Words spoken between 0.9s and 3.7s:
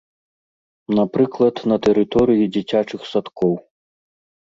Напрыклад, на тэрыторыі дзіцячых садкоў.